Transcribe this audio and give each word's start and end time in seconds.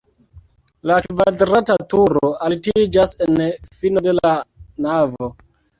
La 0.91 0.95
kvadrata 1.05 1.77
turo 1.93 2.33
altiĝas 2.49 3.17
en 3.29 3.39
fino 3.83 4.07
de 4.09 4.19
la 4.23 4.37
navo. 4.89 5.37